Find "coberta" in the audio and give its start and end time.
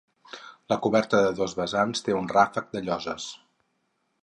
0.85-1.19